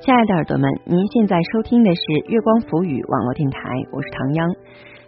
[0.00, 3.58] 亲爱的耳朵们，您现在收听的是月光浮语网络电台，
[3.90, 4.46] 我是唐央。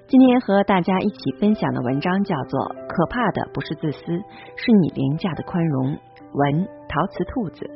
[0.09, 4.03] 今天和大家一起分享的文章叫做《可怕的不是自私，
[4.56, 5.95] 是你廉价的宽容》。
[6.35, 7.71] 文陶瓷兔子。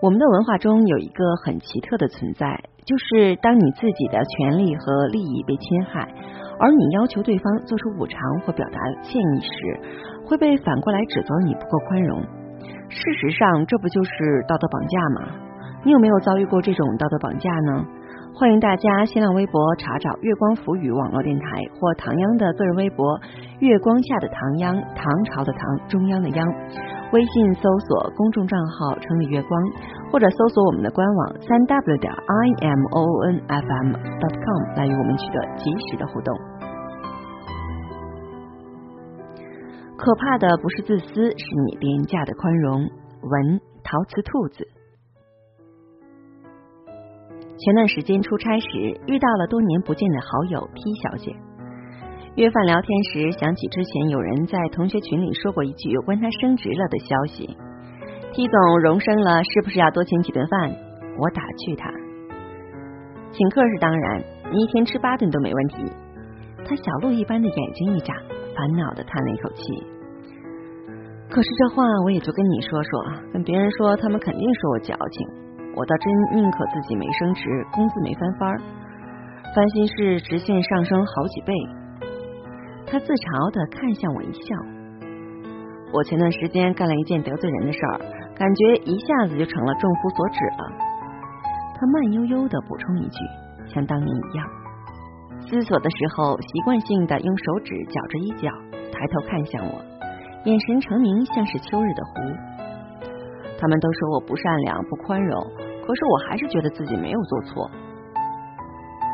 [0.00, 6.08] 我们的文化中有一个很奇特的存在，就是当你自己的权利和利益被侵害，
[6.58, 9.52] 而你要求对方做出补偿或表达歉意时，
[10.24, 12.24] 会被反过来指责你不够宽容。
[12.88, 15.28] 事实上，这不就是道德绑架吗？
[15.84, 17.84] 你有没有遭遇过这种道德绑架呢？
[18.34, 21.44] 欢迎大家新浪微博查找“月光浮语”网络电台
[21.78, 23.20] 或唐央的个人微博
[23.60, 26.48] “月光下的唐央”，唐朝的唐，中央的央。
[27.12, 29.60] 微信搜索公众账号“城里月光”，
[30.10, 36.34] 或者搜索我们的官网“三 w 点 i m o n f m dot com” 来与我们取得及时的互动。
[40.02, 42.90] 可怕的不是自私，是你廉价的宽容。
[43.22, 44.66] 文陶瓷兔子。
[47.56, 48.66] 前段时间出差时
[49.06, 51.36] 遇到了多年不见的好友 T 小姐，
[52.34, 57.46] 约饭聊天时想起之前有人在同学群里说过一句有关他升职了的消息
[58.32, 60.74] ，T 总荣升了，是不是要多请几顿饭？
[61.16, 61.88] 我打趣他，
[63.30, 65.84] 请客是当然，你一天吃八顿都没问题。
[66.64, 68.12] 他小鹿一般的眼睛一眨，
[68.56, 69.91] 烦恼的叹了一口气。
[71.32, 72.90] 可是这话我也就跟你说说，
[73.32, 75.26] 跟别人说他们肯定说我矫情。
[75.74, 78.60] 我倒真宁可自己没升职，工资没翻番儿，
[79.56, 81.54] 烦心事直线上升好几倍。
[82.84, 84.54] 他自嘲的看向我一笑。
[85.94, 88.04] 我前段时间干了一件得罪人的事儿，
[88.36, 90.68] 感觉一下子就成了众夫所指了。
[91.80, 93.18] 他慢悠悠的补充一句，
[93.72, 94.44] 像当年一样。
[95.48, 98.52] 思索的时候，习惯性的用手指绞着衣角，
[98.92, 99.80] 抬头看向我，
[100.44, 102.12] 眼神澄明，像是秋日的湖。
[103.60, 105.40] 他们都说我不善良、不宽容，
[105.86, 107.70] 可是我还是觉得自己没有做错。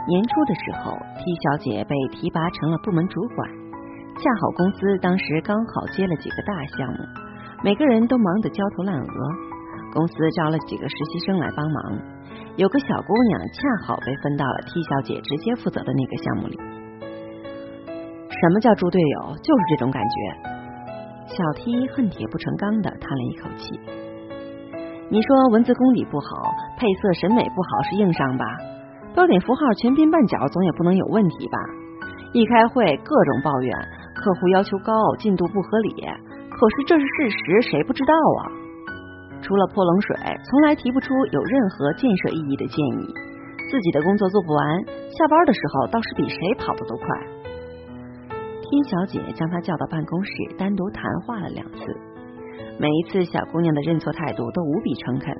[0.09, 3.47] 年初的时候，T 小姐被提拔成了部门主管，
[4.17, 6.99] 恰好公司当时刚好接了几个大项目，
[7.62, 9.12] 每个人都忙得焦头烂额。
[9.93, 12.00] 公司招了几个实习生来帮忙，
[12.56, 16.59] 有个小姑娘恰好被分到了 T 小姐直接负责的那个项目里。
[18.31, 19.37] 什么叫猪队友？
[19.43, 20.57] 就是这种感觉。
[21.28, 23.78] 小 T 恨铁不成钢的叹了一口气。
[25.11, 28.44] 你说文字功底不好，配色审美不好是硬伤吧？
[29.15, 31.59] 标点符号全拼半角总也不能有问题吧？
[32.33, 33.77] 一开会各种抱怨，
[34.15, 36.05] 客户要求高，进度不合理。
[36.50, 38.43] 可是这是事实，谁不知道啊？
[39.41, 40.17] 除了泼冷水，
[40.50, 43.15] 从来提不出有任何建设意义的建议。
[43.71, 47.06] 自己的工作做不完，下班的时候倒是比谁跑得都快。
[48.71, 51.79] 天小姐将她叫到办公室，单独谈话了两次。
[52.79, 55.34] 每一次小姑娘的认错态度都无比诚恳，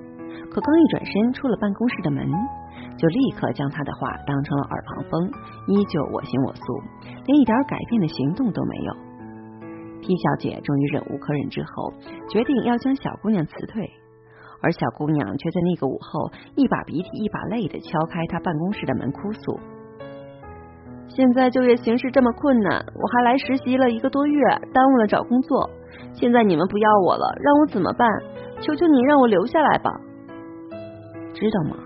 [0.51, 2.27] 可刚一转身出了办公室的门，
[2.97, 5.31] 就立刻将她的话当成了耳旁风，
[5.69, 6.63] 依旧我行我素，
[7.27, 8.97] 连一点改变的行动都没有。
[10.01, 11.93] T 小姐终于忍无可忍之后，
[12.31, 13.91] 决定要将小姑娘辞退，
[14.63, 19.61] 而小姑娘却在那个午后一把鼻涕一把泪的敲开她办公室的门，哭诉
[21.09, 24.43] ：“现在就业形势这么困难，我还来实习了一个多月，
[24.73, 25.69] 耽误了找工作。”
[26.15, 28.09] 现在你们不要我了，让我怎么办？
[28.61, 29.91] 求求你让我留下来吧！
[31.33, 31.77] 知道吗？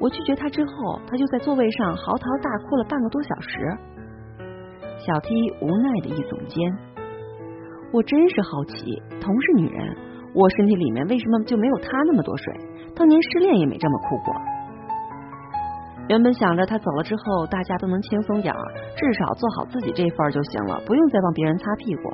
[0.00, 3.48] 我拒绝他之后，他就在座位上嚎啕大哭了半个多小时。
[4.98, 6.58] 小 T 无奈的一耸肩，
[7.92, 9.96] 我真是好奇，同是女人，
[10.34, 12.54] 我身体里面为什么就没有他那么多水？
[12.94, 14.34] 当年失恋也没这么哭过。
[16.08, 18.62] 原本想着他走了之后，大家都能轻松点儿，
[18.96, 22.10] 至少做好自己这份儿就行了，不用再帮别人擦屁股。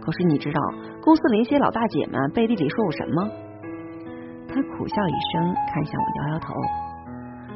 [0.00, 0.60] 可是你知道
[1.02, 3.28] 公司里一些老大姐们背地里说我什么？
[4.48, 6.54] 他苦笑一声，看向我，摇摇头。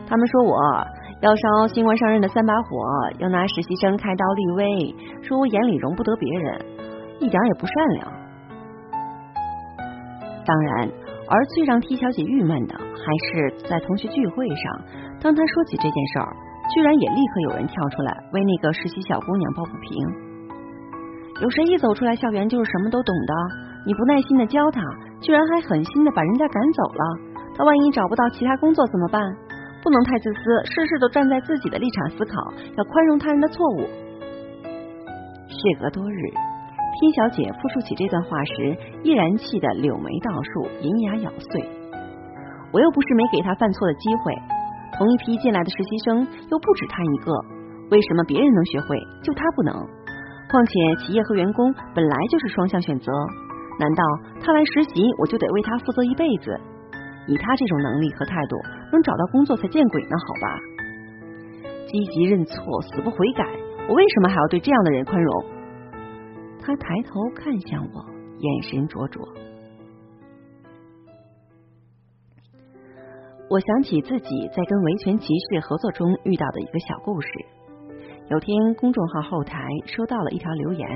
[0.07, 0.57] 他们说我
[1.21, 2.69] 要烧新官上任的三把火，
[3.19, 6.65] 要拿实习生开刀立威，说我眼里容不得别人，
[7.21, 8.13] 一点也不善良。
[10.47, 10.89] 当然，
[11.29, 12.83] 而最让 T 小姐郁闷的，还
[13.31, 14.81] 是在同学聚会上，
[15.21, 16.31] 当他说起这件事儿，
[16.75, 19.91] 居然也立刻有人跳出来为那个实习小姑娘抱不平。
[21.43, 23.35] 有谁一走出来校园就是什么都懂的？
[23.87, 24.81] 你不耐心的教他，
[25.21, 27.03] 居然还狠心的把人家赶走了。
[27.57, 29.23] 他万一找不到其他工作怎么办？
[29.83, 33.87] 不能太自私，事事都站在自己的立场思考，要宽容他人的错误。
[35.47, 36.19] 事隔多日，
[37.01, 41.65] 天小姐复述起这段话时，依然气得柳眉倒竖，银牙咬碎。
[42.73, 44.35] 我又不是没给他犯错的机会，
[44.99, 47.33] 同一批进来的实习生又不止他一个，
[47.91, 49.73] 为什么别人能学会，就他不能？
[50.51, 53.13] 况且企业和员工本来就是双向选择，
[53.79, 54.03] 难道
[54.43, 56.51] 他来实习我就得为他负责一辈子？
[57.29, 58.57] 以他这种能力和态度，
[58.91, 60.59] 能找到工作才见鬼呢，好吧？
[61.87, 63.45] 积极认错，死不悔改，
[63.89, 65.45] 我为什么还要对这样的人宽容？
[66.61, 68.05] 他抬头看向我，
[68.39, 69.23] 眼神灼灼。
[73.51, 77.29] 我想起自己在跟维权骑士合作中遇到的一个小故事。
[78.29, 79.57] 有天，公众号后台
[79.87, 80.87] 收到了一条留言。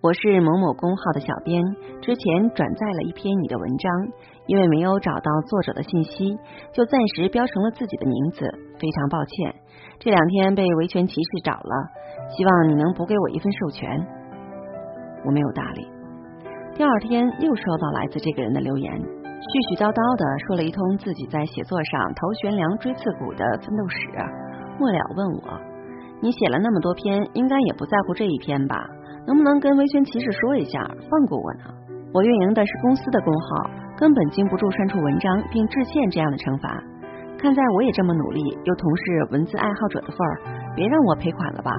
[0.00, 1.60] 我是某某公号的小编，
[2.00, 3.92] 之前转载了一篇你的文章，
[4.46, 6.38] 因为没有找到作者的信息，
[6.72, 8.46] 就暂时标成了自己的名字，
[8.78, 9.52] 非常抱歉。
[9.98, 11.90] 这两天被维权骑士找了，
[12.36, 14.06] 希望你能补给我一份授权。
[15.24, 15.88] 我没有搭理。
[16.76, 18.92] 第二天又收到来自这个人的留言，
[19.46, 24.10] 絮絮叨叨的说了一通自己在写作上头悬梁锥刺股的奋斗史，
[24.74, 25.54] 末了问我
[26.18, 28.74] ：“你写了那么多篇，应该也不在乎这一篇吧？”
[29.26, 31.70] 能不能跟维权骑士说一下，放过我呢？
[32.12, 36.82] 我运营的是公司的公号，根本经不住删除文章并致歉这样的惩罚。
[37.38, 41.70] 看在我也这么努力，又同是文字爱好者的份儿，别让我赔款了吧？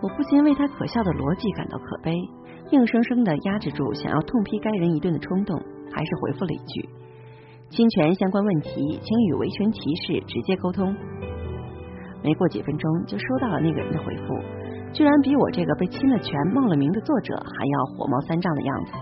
[0.00, 2.16] 我不禁为他可笑的逻辑感到可悲，
[2.70, 5.58] 硬生生的压制住想要痛批该人一顿的冲动，
[5.92, 6.88] 还是回复了一句
[7.68, 10.94] ：“侵权相关问题，请与维权骑士直接沟通。”
[12.22, 14.38] 没过几分钟，就收到了那个人的回复，
[14.92, 18.92] 居然比我这个被侵了权、冒了名的作者还要火冒三丈的样子。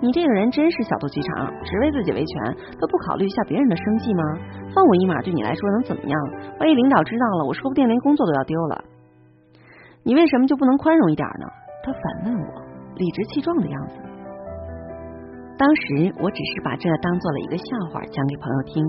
[0.00, 4.22] 你这个人真是小肚鸡肠，只为自己维权，都不考虑一下别人的生计吗？
[4.74, 6.18] 放我一马，对你来说能怎么样？
[6.58, 8.84] 万一领导知道了，我说不定连工作都要丢了。
[10.02, 11.46] 你为什么就不能宽容一点呢？
[11.82, 12.62] 他反问我，
[12.96, 13.94] 理直气壮的样子。
[15.58, 18.84] 当时我只是把这当做了一个笑话，讲给朋友听。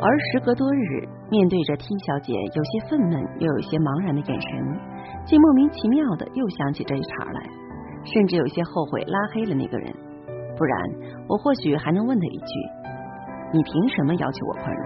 [0.00, 4.78] 而时隔多日，面对着 T 小姐有些愤懑又有些茫然的眼神，
[5.26, 7.42] 竟莫名其妙的又想起这一茬来，
[8.04, 9.92] 甚至有些后悔拉黑了那个人。
[10.56, 10.78] 不然，
[11.26, 12.54] 我或许还能问他一句
[13.52, 14.84] ：“你凭什么要求我宽容？”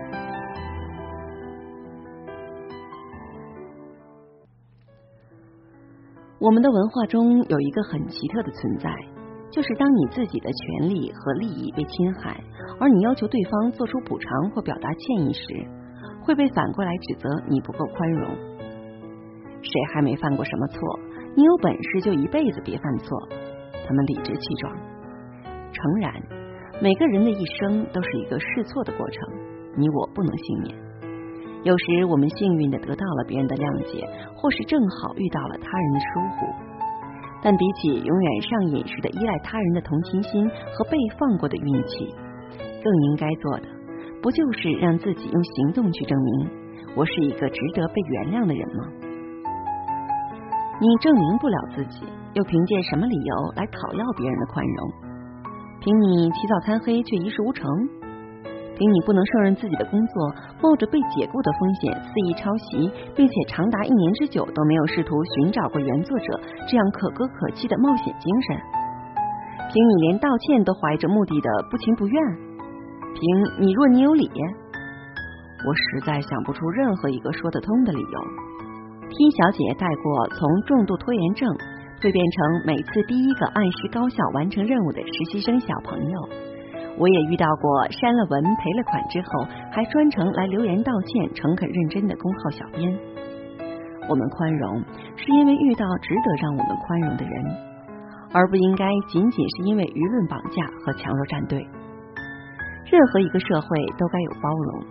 [6.42, 8.90] 我们的文化中有一个很奇特的存在。
[9.52, 12.42] 就是当你自己的权利和利益被侵害，
[12.80, 15.42] 而你要求对方做出补偿或表达歉意时，
[16.24, 18.34] 会被反过来指责你不够宽容。
[19.60, 20.78] 谁还没犯过什么错？
[21.36, 23.28] 你有本事就一辈子别犯错。
[23.86, 24.74] 他们理直气壮。
[25.70, 26.12] 诚然，
[26.80, 29.28] 每个人的一生都是一个试错的过程，
[29.76, 30.91] 你我不能幸免。
[31.64, 34.02] 有时我们幸运的得到了别人的谅解，
[34.34, 36.46] 或是正好遇到了他人的疏忽。
[37.42, 42.10] 但比起永远上瘾似的依赖他人的同情心和被放过的运气，
[42.82, 43.66] 更应该做的，
[44.22, 46.50] 不就是让自己用行动去证明
[46.94, 48.82] 我是一个值得被原谅的人吗？
[50.80, 54.90] 你证明不了自己，又凭借什么理由来讨要别人的宽容？
[55.80, 57.66] 凭你起早贪黑却一事无成？
[58.76, 68.56] 凭你不能胜任自己的工作，冒着被解雇的风险肆意抄袭，并且长达一年之久都没有试图寻找过原作者这样可歌可泣的冒险精神？
[69.72, 72.22] 凭你连道歉都怀着目的的不情不愿？
[73.14, 74.28] 凭你若你有理？
[75.64, 78.20] 我实在想不出任何一个说得通的理由。
[79.08, 81.48] T 小姐带过从重度拖延症
[82.00, 86.51] 蜕变成每次第一个按时高效完成任务的实习生小朋友。
[86.98, 92.98] 我也遇到过删了文赔了款之后还专程来留言道歉、诚恳认真的公号小编。
[94.08, 94.82] 我们宽容，
[95.16, 97.44] 是因为遇到值得让我们宽容的人，
[98.32, 101.66] 而不应该仅仅是因为舆论绑架和强弱站队。
[102.90, 104.84] 任何一个社会都该有包容，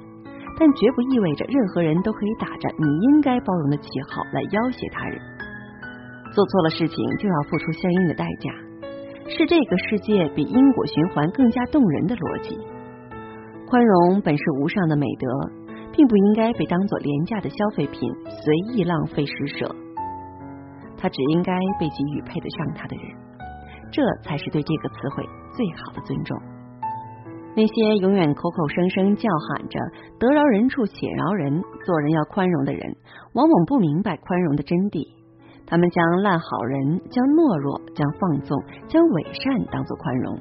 [0.58, 5.20] 但绝不意味着任何人都可以打着你应该包容的旗号来要挟他人。
[6.34, 8.50] 做错了事情就要付出相应的代价。
[9.38, 12.58] 是这个世界比因果循环更加动人的逻辑。
[13.68, 15.28] 宽容本是无上的美德，
[15.94, 19.74] 并不应该被当作廉价的消费品随意浪费施舍。
[20.98, 23.06] 它只应该被给予配得上它的人，
[23.92, 25.24] 这才是对这个词汇
[25.56, 26.38] 最好的尊重。
[27.56, 29.80] 那些永远口口声声叫喊着
[30.20, 32.96] 得饶人处且饶人，做人要宽容的人，
[33.34, 35.21] 往往不明白宽容的真谛。
[35.72, 40.38] 他们将烂好人、将懦弱、将放纵、将伪善当作宽容，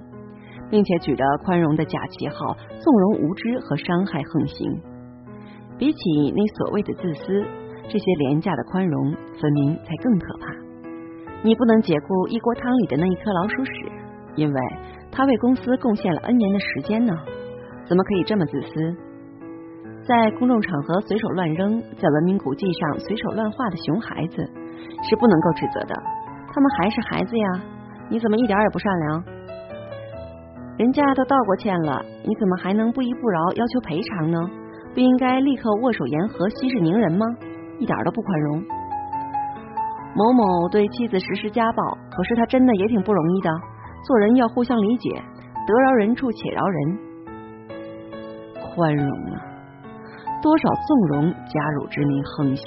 [0.68, 4.66] 并且举着宽容的假旗号，纵容无知和伤害横行。
[5.78, 7.46] 比起那所谓的自私，
[7.88, 10.46] 这些廉价的宽容，分明才更可怕。
[11.44, 13.72] 你不能解雇一锅汤里的那一颗老鼠屎，
[14.34, 14.60] 因为
[15.12, 17.14] 他为公司贡献了 N 年的时间呢？
[17.87, 18.96] 怎么可以这么自私？
[20.02, 24.42] 在公众场合随手乱扔，在文明古迹上随手乱画的熊孩子？
[25.02, 25.94] 是不能够指责的，
[26.52, 27.46] 他们还是孩子呀！
[28.08, 29.25] 你怎么一点也不善良？
[30.78, 34.38] 人家都道过歉了，你怎么还能不依不饶要求赔偿呢？
[34.94, 37.25] 不应该立刻握手言和，息事宁人吗？
[37.78, 38.64] 一点都不宽容。
[40.16, 43.50] 某某对妻子实施家暴，可是他真的也挺不容易的。
[44.04, 45.22] 做人要互相理解，
[45.66, 46.99] 得饶人处且饶人。
[48.75, 49.38] 宽容啊，
[50.42, 52.66] 多少纵容加辱之名横行。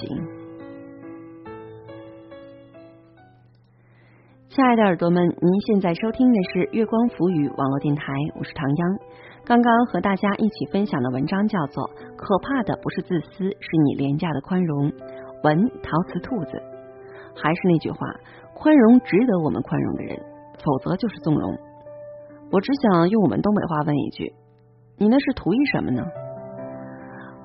[4.54, 9.00] 亲爱的耳朵们，您现在收听的是月光浮语网络电台，我是唐央。
[9.44, 14.92] 刚刚和大家一起分享的文章叫做《可怕的不是自私，是你廉价的宽容》。
[15.44, 16.62] 文陶瓷兔子，
[17.34, 17.98] 还是那句话，
[18.54, 20.22] 宽容值得我们宽容的人，
[20.64, 21.58] 否则就是纵容。
[22.52, 24.36] 我只想用我们东北话问一句：
[25.00, 26.06] 你那是图意什么呢？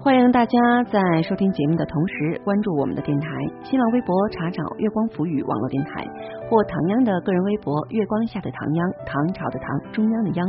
[0.00, 3.28] 欢迎大家在收听节目的同时关注我们的电台，
[3.64, 6.06] 新浪微博查找“月光浮语”网络电台，
[6.48, 10.48] 或唐央的个人微博“月光下的唐央”，唐朝的唐，中央的央。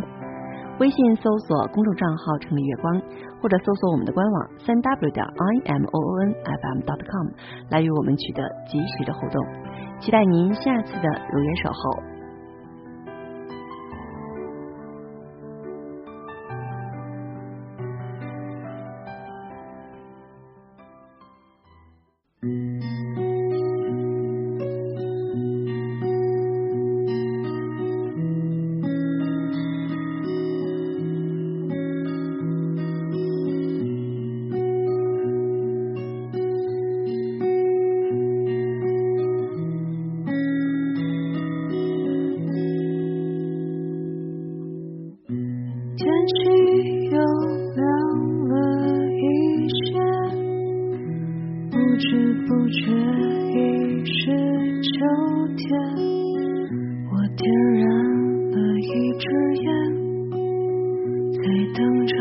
[0.79, 3.01] 微信搜索公众账号“城里月光”，
[3.41, 7.27] 或者搜索我们的官网三 w 点 i m o o n f m dot com
[7.71, 9.43] 来与我们取得及时的互动。
[9.99, 12.08] 期待您下次的如约守候。
[57.73, 57.83] 燃
[58.51, 59.25] 了一支
[59.61, 59.67] 烟，
[61.33, 61.41] 在
[61.75, 62.13] 等着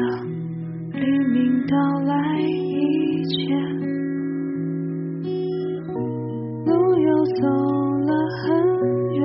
[0.92, 1.36] 黎明
[1.66, 1.74] 到
[2.06, 3.36] 来以前。
[6.66, 7.42] 路又走
[8.06, 8.44] 了很
[9.14, 9.20] 远，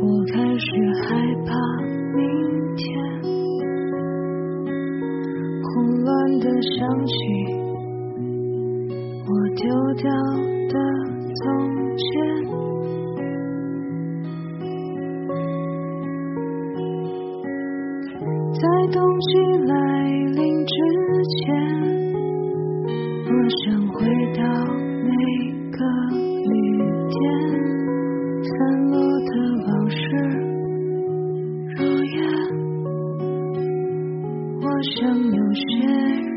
[0.00, 0.66] 我开始
[1.02, 1.06] 害
[1.44, 1.48] 怕
[2.16, 2.18] 明
[2.76, 2.86] 天，
[5.62, 5.68] 混
[6.04, 6.08] 乱
[6.40, 6.76] 的想
[7.06, 7.12] 起
[9.26, 9.62] 我丢
[9.94, 10.06] 掉
[10.68, 10.74] 的
[11.34, 11.46] 从
[11.96, 12.57] 前。
[18.78, 19.26] 在冬季
[19.66, 19.74] 来
[20.36, 20.72] 临之
[21.34, 21.42] 前，
[23.26, 23.30] 我
[23.64, 23.96] 想回
[24.36, 24.40] 到
[25.02, 25.10] 每
[25.72, 25.78] 个
[26.14, 26.46] 雨
[27.10, 27.18] 天，
[28.44, 28.50] 散
[28.92, 28.94] 落
[29.26, 29.30] 的
[29.66, 29.98] 往事
[31.76, 32.16] 如烟。
[34.62, 36.27] 我想有些。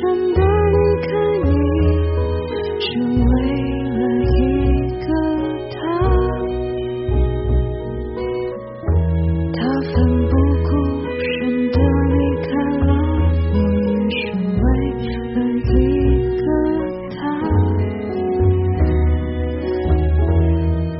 [0.00, 1.08] 真的离开
[1.44, 1.50] 你
[2.80, 3.30] 是为
[3.84, 4.38] 了一
[4.98, 5.06] 个
[5.74, 5.76] 他
[9.52, 9.58] 他
[9.92, 9.94] 奋
[10.26, 10.32] 不
[10.64, 10.70] 顾
[11.20, 11.28] 身
[11.70, 11.76] 的
[12.08, 12.16] 离
[12.46, 12.48] 开
[12.86, 12.88] 了
[13.52, 14.18] 我也是
[14.56, 14.64] 为
[15.34, 15.38] 了
[15.68, 15.76] 一
[16.38, 16.42] 个
[17.10, 17.18] 他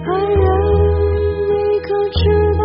[0.05, 0.41] 爱人
[1.49, 1.89] 你可
[2.19, 2.21] 知
[2.59, 2.63] 道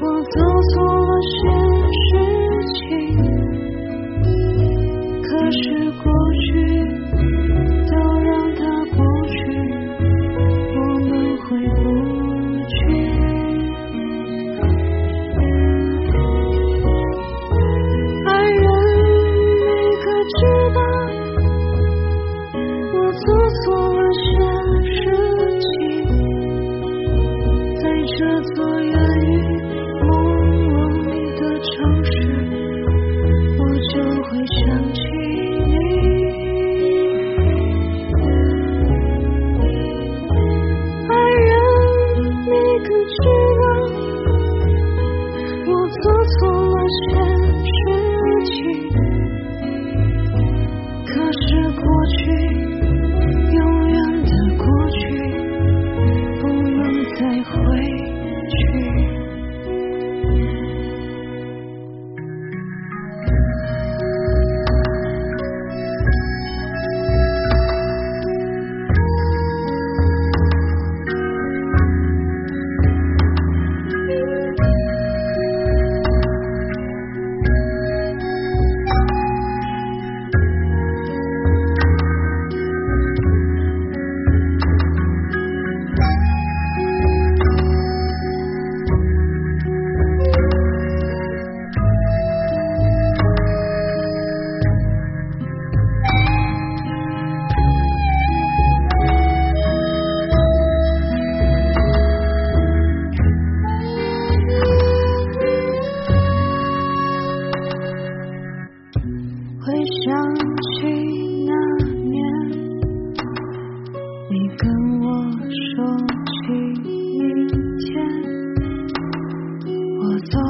[0.00, 0.36] 我走
[0.72, 1.63] 错了谁？
[5.64, 5.70] 时
[6.02, 6.13] 光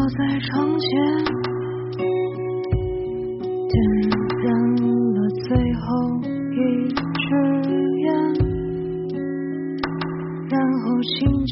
[0.04, 0.90] 坐在窗前
[3.70, 3.74] 点
[4.44, 4.46] 燃
[5.14, 5.18] 了
[5.48, 5.86] 最后
[6.52, 6.56] 一
[6.92, 7.32] 支
[8.02, 8.06] 烟
[10.50, 11.43] 然后心